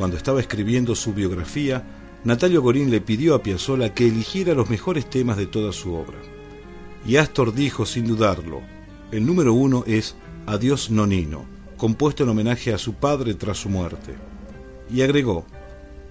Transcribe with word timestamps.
Cuando 0.00 0.16
estaba 0.16 0.40
escribiendo 0.40 0.94
su 0.94 1.12
biografía, 1.12 1.84
Natalio 2.24 2.62
Gorín 2.62 2.90
le 2.90 3.02
pidió 3.02 3.34
a 3.34 3.42
Piazzolla 3.42 3.92
que 3.92 4.06
eligiera 4.08 4.54
los 4.54 4.70
mejores 4.70 5.10
temas 5.10 5.36
de 5.36 5.46
toda 5.46 5.74
su 5.74 5.92
obra. 5.92 6.16
Y 7.06 7.16
Astor 7.16 7.52
dijo 7.52 7.84
sin 7.84 8.06
dudarlo, 8.06 8.62
el 9.12 9.26
número 9.26 9.52
uno 9.52 9.84
es 9.86 10.16
Adiós 10.46 10.90
Nonino, 10.90 11.44
compuesto 11.76 12.22
en 12.22 12.30
homenaje 12.30 12.72
a 12.72 12.78
su 12.78 12.94
padre 12.94 13.34
tras 13.34 13.58
su 13.58 13.68
muerte. 13.68 14.14
Y 14.90 15.02
agregó, 15.02 15.44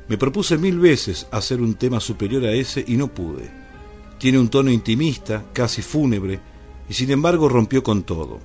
me 0.07 0.19
propuse 0.19 0.59
mil 0.59 0.77
veces 0.77 1.25
hacer 1.31 1.59
un 1.59 1.73
tema 1.73 1.99
superior 1.99 2.45
a 2.45 2.53
ese 2.53 2.85
y 2.87 2.95
no 2.95 3.07
pude. 3.07 3.49
Tiene 4.19 4.37
un 4.37 4.49
tono 4.49 4.69
intimista, 4.69 5.45
casi 5.51 5.81
fúnebre, 5.81 6.39
y 6.87 6.93
sin 6.93 7.09
embargo 7.09 7.49
rompió 7.49 7.81
con 7.81 8.03
todo. 8.03 8.39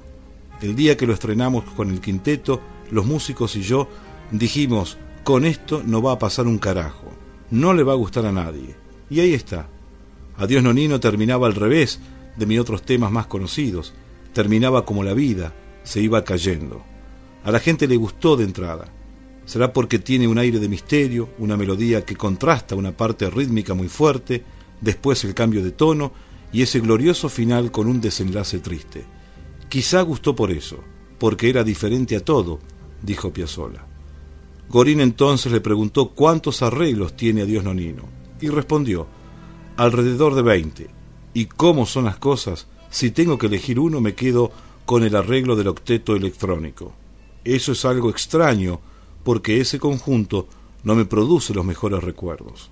El 0.62 0.74
día 0.74 0.96
que 0.96 1.06
lo 1.06 1.12
estrenamos 1.12 1.64
con 1.64 1.90
el 1.90 2.00
quinteto, 2.00 2.62
los 2.90 3.04
músicos 3.04 3.56
y 3.56 3.60
yo 3.60 3.90
dijimos, 4.30 4.96
con 5.24 5.46
esto 5.46 5.82
no 5.84 6.02
va 6.02 6.12
a 6.12 6.18
pasar 6.18 6.46
un 6.46 6.58
carajo, 6.58 7.10
no 7.50 7.72
le 7.72 7.82
va 7.82 7.92
a 7.92 7.96
gustar 7.96 8.26
a 8.26 8.32
nadie. 8.32 8.76
Y 9.08 9.20
ahí 9.20 9.32
está. 9.32 9.68
Adiós 10.36 10.62
Nonino 10.62 11.00
terminaba 11.00 11.46
al 11.46 11.54
revés 11.54 11.98
de 12.36 12.46
mis 12.46 12.60
otros 12.60 12.82
temas 12.82 13.10
más 13.10 13.26
conocidos, 13.26 13.94
terminaba 14.34 14.84
como 14.84 15.02
la 15.02 15.14
vida, 15.14 15.54
se 15.82 16.02
iba 16.02 16.24
cayendo. 16.24 16.82
A 17.42 17.50
la 17.50 17.58
gente 17.58 17.88
le 17.88 17.96
gustó 17.96 18.36
de 18.36 18.44
entrada. 18.44 18.92
Será 19.46 19.72
porque 19.72 19.98
tiene 19.98 20.28
un 20.28 20.38
aire 20.38 20.58
de 20.58 20.68
misterio, 20.68 21.30
una 21.38 21.56
melodía 21.56 22.04
que 22.04 22.16
contrasta 22.16 22.74
una 22.74 22.92
parte 22.92 23.28
rítmica 23.30 23.72
muy 23.72 23.88
fuerte, 23.88 24.42
después 24.80 25.24
el 25.24 25.34
cambio 25.34 25.62
de 25.62 25.72
tono 25.72 26.12
y 26.52 26.62
ese 26.62 26.80
glorioso 26.80 27.30
final 27.30 27.70
con 27.70 27.86
un 27.86 28.00
desenlace 28.00 28.58
triste. 28.58 29.04
Quizá 29.70 30.02
gustó 30.02 30.36
por 30.36 30.50
eso, 30.50 30.84
porque 31.18 31.48
era 31.48 31.64
diferente 31.64 32.14
a 32.14 32.20
todo, 32.20 32.60
dijo 33.02 33.32
Piazzolla. 33.32 33.93
Gorín 34.68 35.00
entonces 35.00 35.52
le 35.52 35.60
preguntó 35.60 36.10
cuántos 36.10 36.62
arreglos 36.62 37.16
tiene 37.16 37.42
a 37.42 37.46
Dios 37.46 37.64
Nonino, 37.64 38.02
y 38.40 38.48
respondió, 38.48 39.06
alrededor 39.76 40.34
de 40.34 40.42
veinte. 40.42 40.90
¿Y 41.32 41.46
cómo 41.46 41.86
son 41.86 42.04
las 42.04 42.16
cosas? 42.16 42.66
Si 42.90 43.10
tengo 43.10 43.38
que 43.38 43.46
elegir 43.46 43.78
uno, 43.78 44.00
me 44.00 44.14
quedo 44.14 44.52
con 44.84 45.02
el 45.02 45.16
arreglo 45.16 45.56
del 45.56 45.68
octeto 45.68 46.14
electrónico. 46.14 46.92
Eso 47.44 47.72
es 47.72 47.84
algo 47.84 48.10
extraño, 48.10 48.80
porque 49.24 49.60
ese 49.60 49.78
conjunto 49.78 50.48
no 50.82 50.94
me 50.94 51.04
produce 51.04 51.54
los 51.54 51.64
mejores 51.64 52.02
recuerdos. 52.04 52.70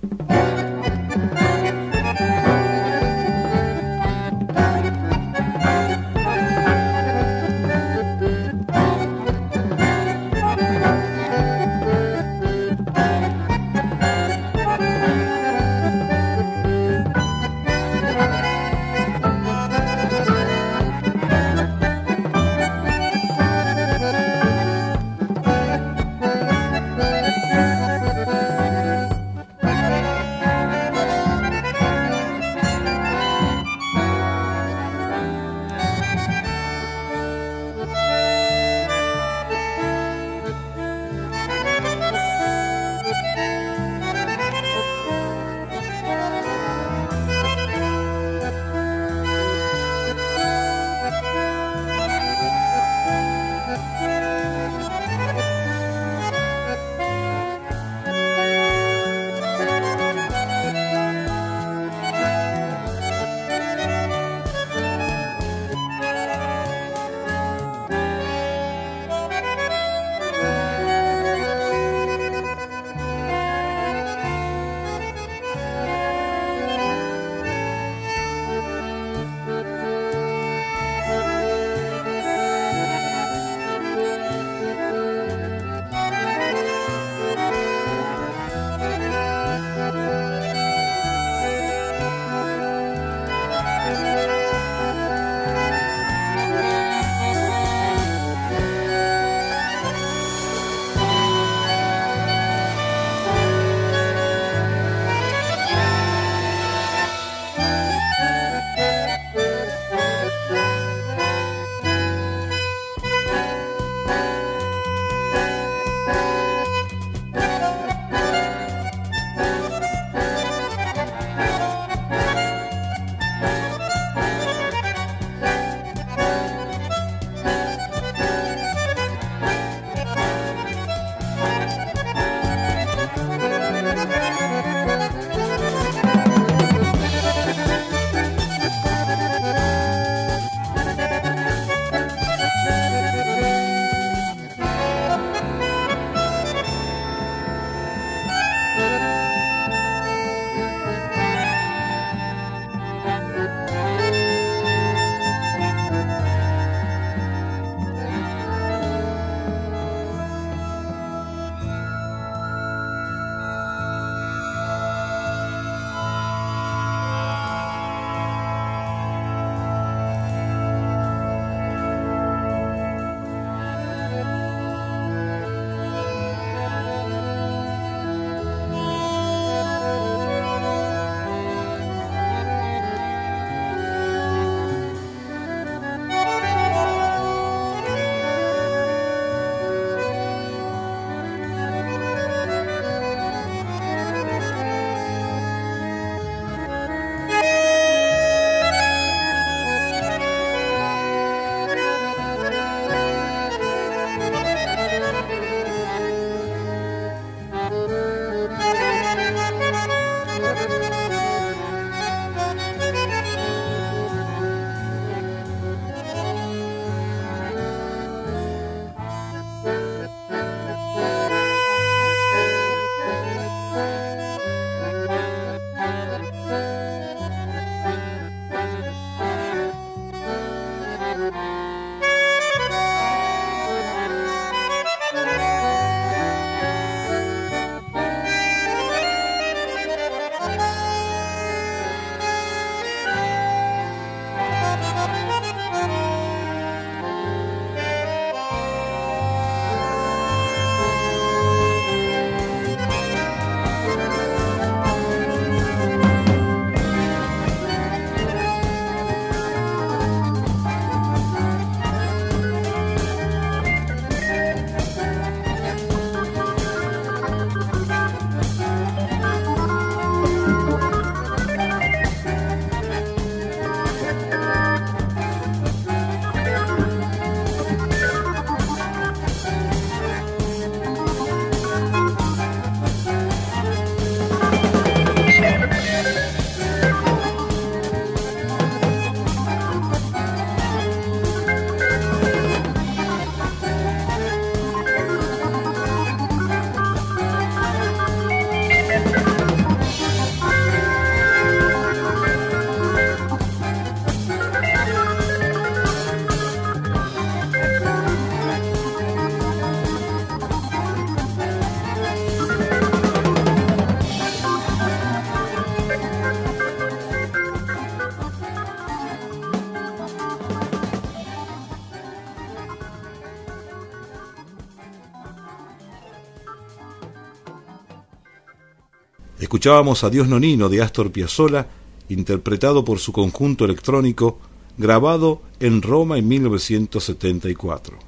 Escuchábamos 329.42 330.04
a 330.04 330.08
Dios 330.08 330.28
Nonino 330.28 330.68
de 330.68 330.80
Astor 330.82 331.10
Piazzolla, 331.10 331.66
interpretado 332.08 332.84
por 332.84 333.00
su 333.00 333.12
conjunto 333.12 333.64
electrónico, 333.64 334.38
grabado 334.78 335.42
en 335.58 335.82
Roma 335.82 336.16
en 336.16 336.28
1974. 336.28 337.98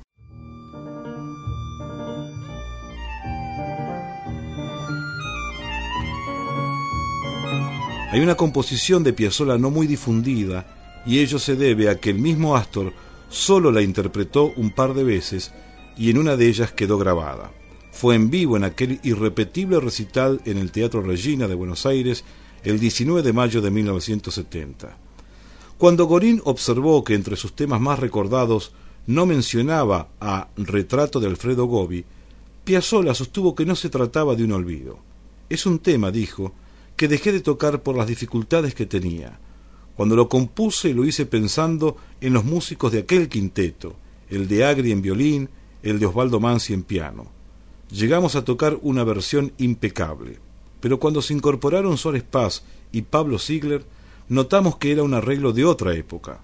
Hay 8.12 8.20
una 8.20 8.36
composición 8.36 9.02
de 9.02 9.12
Piazzolla 9.12 9.58
no 9.58 9.72
muy 9.72 9.88
difundida 9.88 11.02
y 11.04 11.18
ello 11.18 11.40
se 11.40 11.56
debe 11.56 11.90
a 11.90 11.98
que 11.98 12.10
el 12.10 12.20
mismo 12.20 12.54
Astor 12.54 12.92
solo 13.28 13.72
la 13.72 13.82
interpretó 13.82 14.52
un 14.54 14.70
par 14.70 14.94
de 14.94 15.02
veces 15.02 15.50
y 15.96 16.10
en 16.10 16.18
una 16.18 16.36
de 16.36 16.46
ellas 16.46 16.70
quedó 16.70 16.96
grabada. 16.96 17.50
Fue 17.94 18.16
en 18.16 18.28
vivo 18.28 18.56
en 18.56 18.64
aquel 18.64 18.98
irrepetible 19.04 19.78
recital 19.78 20.40
en 20.46 20.58
el 20.58 20.72
Teatro 20.72 21.00
Regina 21.00 21.46
de 21.46 21.54
Buenos 21.54 21.86
Aires 21.86 22.24
el 22.64 22.80
19 22.80 23.22
de 23.22 23.32
mayo 23.32 23.62
de 23.62 23.70
1970. 23.70 24.98
Cuando 25.78 26.06
Gorín 26.06 26.42
observó 26.44 27.04
que 27.04 27.14
entre 27.14 27.36
sus 27.36 27.54
temas 27.54 27.80
más 27.80 28.00
recordados 28.00 28.72
no 29.06 29.26
mencionaba 29.26 30.08
a 30.20 30.48
Retrato 30.56 31.20
de 31.20 31.28
Alfredo 31.28 31.66
Gobi, 31.66 32.04
Piazzolla 32.64 33.14
sostuvo 33.14 33.54
que 33.54 33.64
no 33.64 33.76
se 33.76 33.90
trataba 33.90 34.34
de 34.34 34.42
un 34.42 34.52
olvido. 34.52 34.98
Es 35.48 35.64
un 35.64 35.78
tema, 35.78 36.10
dijo, 36.10 36.52
que 36.96 37.06
dejé 37.06 37.30
de 37.30 37.42
tocar 37.42 37.84
por 37.84 37.96
las 37.96 38.08
dificultades 38.08 38.74
que 38.74 38.86
tenía. 38.86 39.38
Cuando 39.94 40.16
lo 40.16 40.28
compuse 40.28 40.92
lo 40.94 41.04
hice 41.04 41.26
pensando 41.26 41.96
en 42.20 42.32
los 42.32 42.44
músicos 42.44 42.90
de 42.90 42.98
aquel 42.98 43.28
quinteto, 43.28 43.94
el 44.30 44.48
de 44.48 44.64
Agri 44.64 44.90
en 44.90 45.00
violín, 45.00 45.48
el 45.84 46.00
de 46.00 46.06
Osvaldo 46.06 46.40
Mansi 46.40 46.74
en 46.74 46.82
piano 46.82 47.33
llegamos 47.90 48.36
a 48.36 48.44
tocar 48.44 48.78
una 48.82 49.04
versión 49.04 49.52
impecable. 49.58 50.38
Pero 50.80 50.98
cuando 50.98 51.22
se 51.22 51.34
incorporaron 51.34 51.96
Suárez 51.96 52.22
Paz 52.22 52.64
y 52.92 53.02
Pablo 53.02 53.38
Ziegler, 53.38 53.84
notamos 54.28 54.76
que 54.76 54.92
era 54.92 55.02
un 55.02 55.14
arreglo 55.14 55.52
de 55.52 55.64
otra 55.64 55.94
época. 55.94 56.40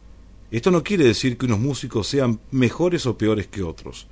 Esto 0.50 0.70
no 0.70 0.82
quiere 0.82 1.04
decir 1.04 1.36
que 1.36 1.46
unos 1.46 1.60
músicos 1.60 2.08
sean 2.08 2.40
mejores 2.50 3.06
o 3.06 3.16
peores 3.16 3.46
que 3.46 3.62
otros. 3.62 4.06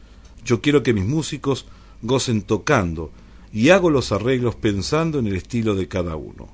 Yo 0.45 0.61
quiero 0.61 0.83
que 0.83 0.93
mis 0.93 1.05
músicos 1.05 1.67
gocen 2.03 2.43
tocando 2.43 3.11
y 3.53 3.71
hago 3.71 3.91
los 3.91 4.13
arreglos 4.13 4.55
pensando 4.55 5.19
en 5.19 5.27
el 5.27 5.37
estilo 5.37 5.75
de 5.75 5.89
cada 5.89 6.17
uno. 6.17 6.49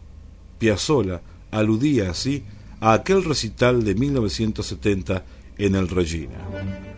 Piazzolla 0.58 1.20
aludía 1.50 2.10
así 2.10 2.44
a 2.80 2.92
aquel 2.92 3.24
recital 3.24 3.84
de 3.84 3.94
1970 3.94 5.24
en 5.58 5.74
el 5.74 5.88
Regina. 5.88 6.93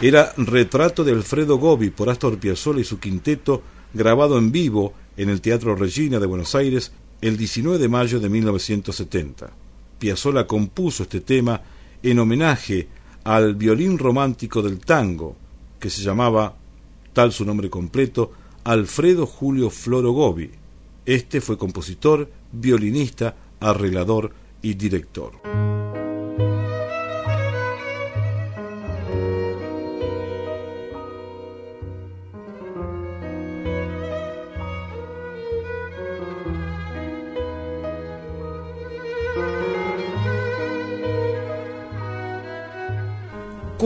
Era 0.00 0.32
Retrato 0.36 1.02
de 1.02 1.12
Alfredo 1.12 1.58
Gobi 1.58 1.90
por 1.90 2.08
Astor 2.08 2.38
Piazzolla 2.38 2.80
y 2.80 2.84
su 2.84 3.00
quinteto, 3.00 3.62
grabado 3.92 4.38
en 4.38 4.52
vivo 4.52 4.92
en 5.16 5.28
el 5.28 5.40
Teatro 5.40 5.74
Regina 5.74 6.20
de 6.20 6.26
Buenos 6.26 6.54
Aires 6.54 6.92
el 7.20 7.36
19 7.36 7.78
de 7.78 7.88
mayo 7.88 8.20
de 8.20 8.28
1970. 8.28 9.50
Piazzolla 9.98 10.46
compuso 10.46 11.02
este 11.02 11.20
tema 11.20 11.60
en 12.00 12.18
homenaje 12.20 12.86
al 13.24 13.56
violín 13.56 13.98
romántico 13.98 14.62
del 14.62 14.78
tango, 14.78 15.36
que 15.80 15.90
se 15.90 16.02
llamaba, 16.02 16.54
tal 17.12 17.32
su 17.32 17.44
nombre 17.44 17.68
completo, 17.68 18.30
Alfredo 18.62 19.26
Julio 19.26 19.68
Floro 19.68 20.12
Gobi. 20.12 20.50
Este 21.06 21.40
fue 21.40 21.58
compositor, 21.58 22.30
violinista, 22.52 23.34
arreglador 23.58 24.30
y 24.62 24.74
director. 24.74 25.67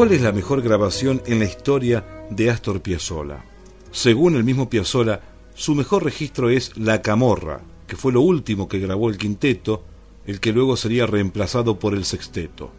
¿Cuál 0.02 0.14
es 0.14 0.22
la 0.22 0.32
mejor 0.32 0.62
grabación 0.62 1.22
en 1.26 1.38
la 1.38 1.44
historia 1.44 2.26
de 2.28 2.50
Astor 2.50 2.80
Piazzolla? 2.82 3.44
Según 3.92 4.34
el 4.34 4.42
mismo 4.42 4.68
Piazzolla, 4.68 5.20
su 5.54 5.76
mejor 5.76 6.02
registro 6.02 6.50
es 6.50 6.76
La 6.76 7.02
Camorra, 7.02 7.60
que 7.86 7.94
fue 7.94 8.12
lo 8.12 8.20
último 8.20 8.66
que 8.66 8.80
grabó 8.80 9.08
el 9.10 9.16
quinteto, 9.16 9.84
el 10.26 10.40
que 10.40 10.50
luego 10.50 10.76
sería 10.76 11.06
reemplazado 11.06 11.78
por 11.78 11.94
el 11.94 12.04
sexteto. 12.04 12.72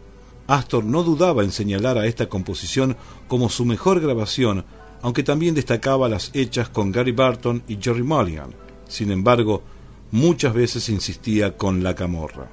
Astor 0.48 0.84
no 0.84 1.02
dudaba 1.02 1.42
en 1.42 1.50
señalar 1.50 1.96
a 1.96 2.04
esta 2.04 2.28
composición 2.28 2.94
como 3.26 3.48
su 3.48 3.64
mejor 3.64 4.00
grabación, 4.00 4.66
aunque 5.00 5.22
también 5.22 5.54
destacaba 5.54 6.10
las 6.10 6.30
hechas 6.34 6.68
con 6.68 6.92
Gary 6.92 7.12
Barton 7.12 7.62
y 7.66 7.78
Jerry 7.80 8.02
Mulligan. 8.02 8.50
Sin 8.86 9.10
embargo, 9.10 9.62
muchas 10.10 10.52
veces 10.52 10.90
insistía 10.90 11.56
con 11.56 11.82
La 11.82 11.94
Camorra. 11.94 12.50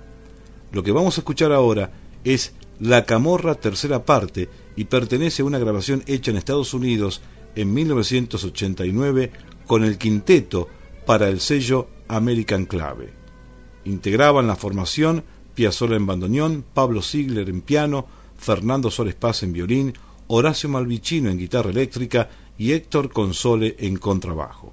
Lo 0.71 0.81
que 0.81 0.93
vamos 0.93 1.17
a 1.17 1.19
escuchar 1.19 1.51
ahora 1.51 1.91
es 2.23 2.53
la 2.79 3.05
Camorra 3.05 3.53
tercera 3.55 4.05
parte 4.05 4.49
y 4.75 4.85
pertenece 4.85 5.41
a 5.41 5.45
una 5.45 5.59
grabación 5.59 6.03
hecha 6.07 6.31
en 6.31 6.37
Estados 6.37 6.73
Unidos 6.73 7.21
en 7.55 7.73
1989 7.73 9.31
con 9.67 9.83
el 9.83 9.97
quinteto 9.97 10.67
para 11.05 11.27
el 11.27 11.39
sello 11.39 11.87
American 12.07 12.65
Clave. 12.65 13.13
Integraban 13.85 14.47
la 14.47 14.55
formación 14.55 15.23
Piazzolla 15.53 15.95
en 15.95 16.05
bandoneón, 16.05 16.65
Pablo 16.73 17.01
Ziegler 17.01 17.49
en 17.49 17.61
piano, 17.61 18.07
Fernando 18.37 18.89
Soles 18.89 19.15
Paz 19.15 19.43
en 19.43 19.53
violín, 19.53 19.93
Horacio 20.27 20.69
Malvicino 20.69 21.29
en 21.29 21.37
guitarra 21.37 21.71
eléctrica 21.71 22.29
y 22.57 22.71
Héctor 22.71 23.11
Console 23.11 23.75
en 23.79 23.97
contrabajo. 23.97 24.71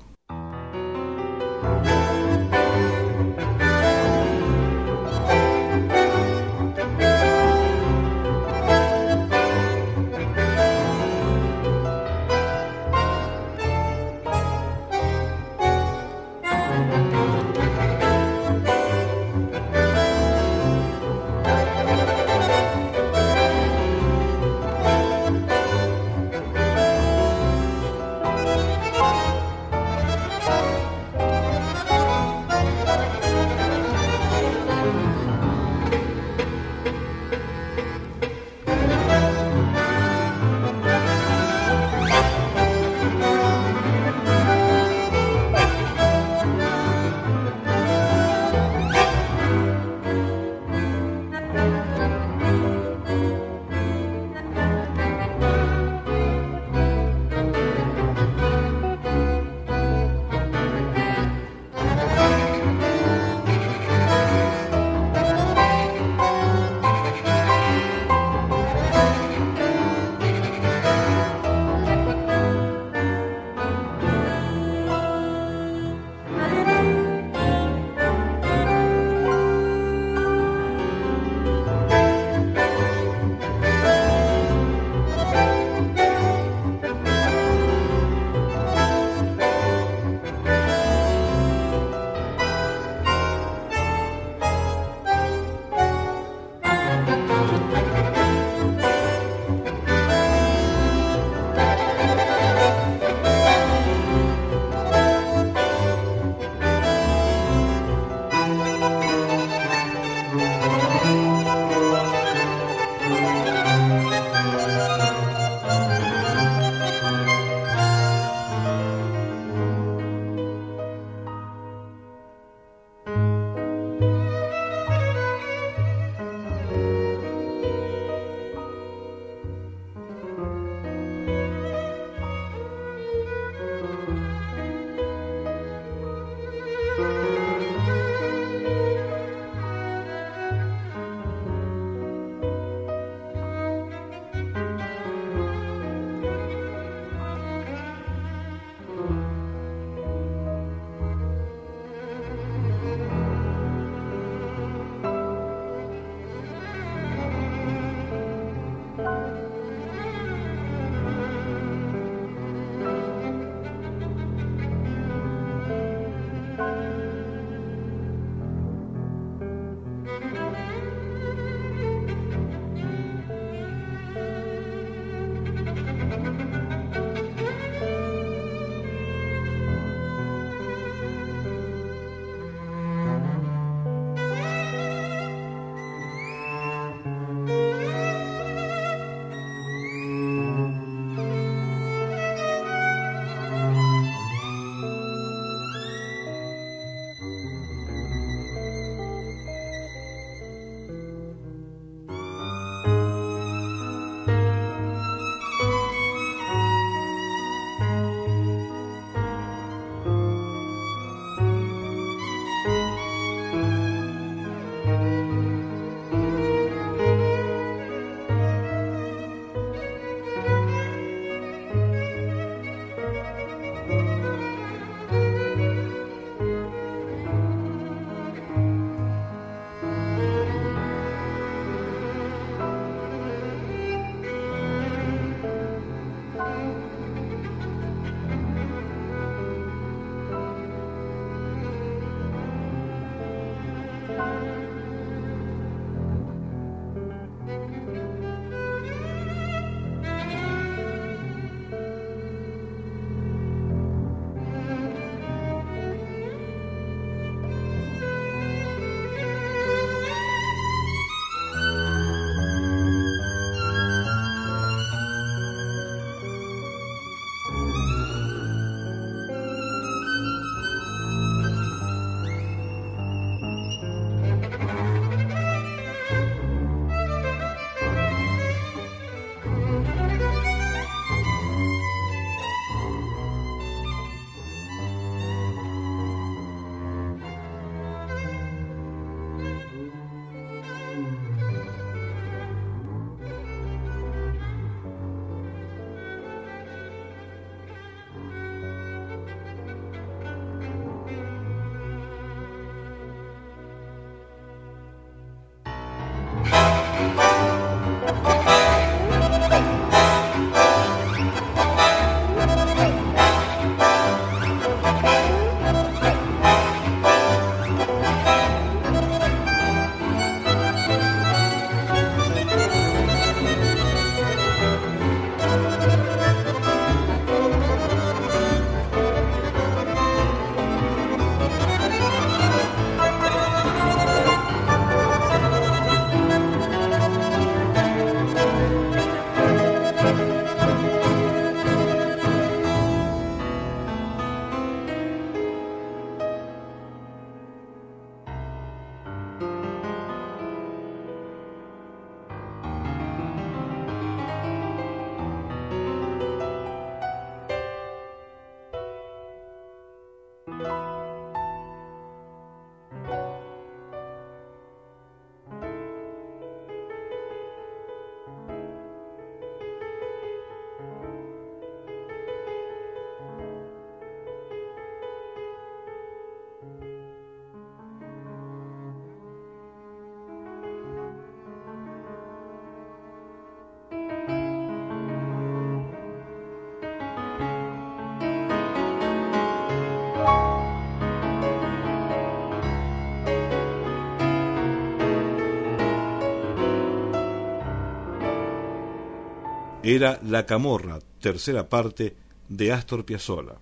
Era 399.94 400.20
La 400.22 400.44
Camorra, 400.44 400.98
tercera 401.18 401.68
parte 401.68 402.14
de 402.48 402.72
Astor 402.72 403.06
Piazzolla. 403.06 403.54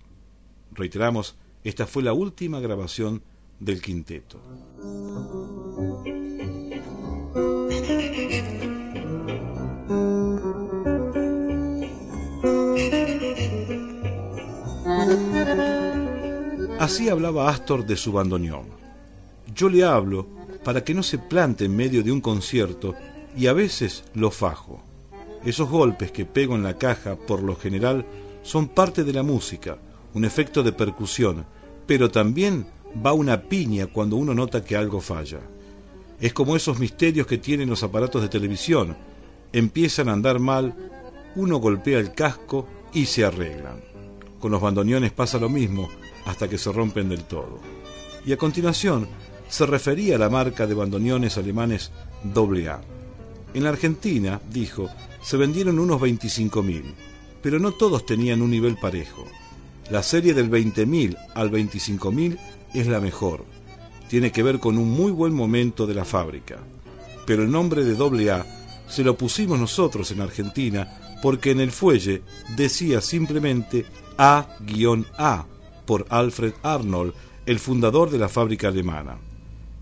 Reiteramos, 0.73 1.35
esta 1.63 1.87
fue 1.87 2.03
la 2.03 2.11
última 2.11 2.59
grabación 2.59 3.21
del 3.59 3.81
quinteto. 3.81 4.41
Así 16.77 17.07
hablaba 17.07 17.49
Astor 17.49 17.85
de 17.85 17.95
su 17.95 18.11
bandoneón. 18.11 18.67
Yo 19.55 19.69
le 19.69 19.85
hablo 19.85 20.27
para 20.65 20.83
que 20.83 20.93
no 20.93 21.03
se 21.03 21.19
plante 21.19 21.63
en 21.63 21.75
medio 21.75 22.03
de 22.03 22.11
un 22.11 22.19
concierto 22.19 22.95
y 23.35 23.47
a 23.47 23.53
veces 23.53 24.03
lo 24.13 24.29
fajo. 24.29 24.83
Esos 25.45 25.69
golpes 25.69 26.11
que 26.11 26.25
pego 26.25 26.55
en 26.55 26.63
la 26.63 26.77
caja, 26.77 27.15
por 27.15 27.43
lo 27.43 27.55
general, 27.55 28.05
son 28.43 28.67
parte 28.67 29.03
de 29.03 29.13
la 29.13 29.23
música, 29.23 29.77
un 30.13 30.25
efecto 30.25 30.63
de 30.63 30.71
percusión, 30.71 31.45
pero 31.85 32.09
también 32.11 32.67
va 33.05 33.13
una 33.13 33.43
piña 33.43 33.87
cuando 33.87 34.15
uno 34.15 34.33
nota 34.33 34.63
que 34.63 34.75
algo 34.75 35.01
falla. 35.01 35.39
Es 36.19 36.33
como 36.33 36.55
esos 36.55 36.79
misterios 36.79 37.27
que 37.27 37.37
tienen 37.37 37.69
los 37.69 37.83
aparatos 37.83 38.21
de 38.21 38.29
televisión. 38.29 38.97
Empiezan 39.53 40.09
a 40.09 40.13
andar 40.13 40.39
mal, 40.39 40.75
uno 41.35 41.57
golpea 41.57 41.99
el 41.99 42.13
casco 42.13 42.67
y 42.93 43.05
se 43.05 43.23
arreglan. 43.23 43.81
Con 44.39 44.51
los 44.51 44.61
bandoneones 44.61 45.11
pasa 45.11 45.37
lo 45.37 45.49
mismo, 45.49 45.89
hasta 46.25 46.47
que 46.47 46.57
se 46.57 46.71
rompen 46.71 47.09
del 47.09 47.23
todo. 47.23 47.59
Y 48.25 48.33
a 48.33 48.37
continuación 48.37 49.07
se 49.47 49.65
refería 49.65 50.15
a 50.15 50.19
la 50.19 50.29
marca 50.29 50.67
de 50.67 50.73
bandoneones 50.73 51.37
alemanes 51.37 51.91
AA. 52.23 52.81
En 53.53 53.63
la 53.63 53.69
Argentina, 53.69 54.41
dijo, 54.51 54.89
se 55.27 55.35
vendieron 55.35 55.77
unos 55.77 55.99
25.000, 55.99 56.83
pero 57.41 57.59
no 57.59 57.73
todos 57.73 58.05
tenían 58.05 58.41
un 58.41 58.49
nivel 58.49 58.77
parejo. 58.77 59.27
La 59.91 60.01
serie 60.01 60.33
del 60.33 60.49
20.000 60.49 61.17
al 61.35 61.51
25.000 61.51 62.37
es 62.73 62.87
la 62.87 63.01
mejor. 63.01 63.43
Tiene 64.07 64.31
que 64.31 64.41
ver 64.41 64.59
con 64.59 64.77
un 64.77 64.89
muy 64.89 65.11
buen 65.11 65.33
momento 65.33 65.85
de 65.85 65.95
la 65.95 66.05
fábrica. 66.05 66.59
Pero 67.25 67.43
el 67.43 67.51
nombre 67.51 67.83
de 67.83 67.97
AA 68.01 68.45
se 68.87 69.03
lo 69.03 69.17
pusimos 69.17 69.59
nosotros 69.59 70.09
en 70.11 70.21
Argentina 70.21 71.17
porque 71.21 71.51
en 71.51 71.59
el 71.59 71.71
fuelle 71.71 72.21
decía 72.55 73.01
simplemente 73.01 73.85
A-A 74.17 75.45
por 75.85 76.05
Alfred 76.07 76.53
Arnold, 76.63 77.13
el 77.45 77.59
fundador 77.59 78.11
de 78.11 78.17
la 78.17 78.29
fábrica 78.29 78.69
alemana. 78.69 79.17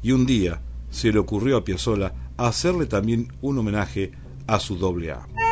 Y 0.01 0.11
un 0.11 0.25
día 0.25 0.59
se 0.89 1.11
le 1.11 1.19
ocurrió 1.19 1.57
a 1.57 1.63
Piazzolla 1.63 2.31
hacerle 2.35 2.87
también 2.87 3.31
un 3.41 3.59
homenaje 3.59 4.11
a 4.11 4.24
su 4.59 4.75
doble 4.75 5.11
A. 5.11 5.44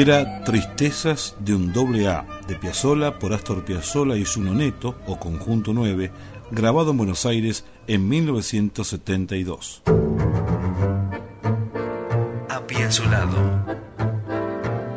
era 0.00 0.44
Tristezas 0.44 1.34
de 1.38 1.54
un 1.54 1.72
doble 1.72 2.06
A 2.06 2.26
de 2.46 2.56
Piazzolla 2.56 3.18
por 3.18 3.32
Astor 3.32 3.64
Piazzolla 3.64 4.14
y 4.16 4.26
su 4.26 4.42
noneto 4.42 4.94
o 5.06 5.18
Conjunto 5.18 5.72
9, 5.72 6.12
grabado 6.50 6.90
en 6.90 6.98
Buenos 6.98 7.24
Aires 7.24 7.64
en 7.86 8.06
1972. 8.06 9.82
Apiazolado. 12.50 13.36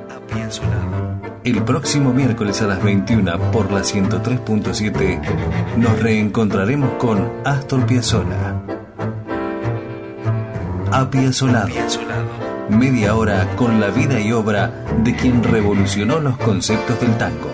Apiazolado. 0.10 1.22
El 1.46 1.64
próximo 1.64 2.14
miércoles 2.14 2.62
a 2.62 2.68
las 2.68 2.84
21 2.84 3.52
por 3.52 3.72
la 3.72 3.80
103.7 3.80 5.78
nos 5.78 5.98
reencontraremos 6.02 6.96
con 6.96 7.32
Astor 7.46 7.86
Piazzolla. 7.86 8.62
Apiazolado. 10.92 11.68
Apiazolado 11.68 12.39
media 12.70 13.16
hora 13.16 13.48
con 13.56 13.80
la 13.80 13.88
vida 13.90 14.20
y 14.20 14.32
obra 14.32 14.72
de 15.04 15.16
quien 15.16 15.44
revolucionó 15.44 16.20
los 16.20 16.38
conceptos 16.38 17.00
del 17.02 17.18
tango. 17.18 17.50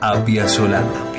Apia 0.00 0.48
Solano. 0.48 1.12